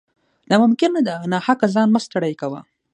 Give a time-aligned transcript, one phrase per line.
[0.49, 2.59] نا ممکنه ده، ناحقه ځان مه ستړی کوه